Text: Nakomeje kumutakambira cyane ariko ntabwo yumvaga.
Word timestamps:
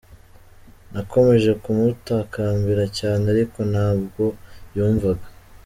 Nakomeje 0.93 1.51
kumutakambira 1.63 2.83
cyane 2.99 3.23
ariko 3.33 3.59
ntabwo 3.71 4.23
yumvaga. 4.75 5.27